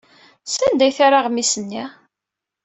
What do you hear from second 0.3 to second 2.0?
Sanda ay terra aɣmis-nni?